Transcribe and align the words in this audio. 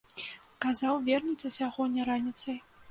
Казаў, 0.65 0.95
вернецца 1.11 1.55
сягоння 1.59 2.11
раніцай. 2.11 2.57